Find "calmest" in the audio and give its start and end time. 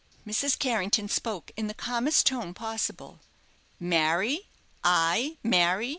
1.75-2.25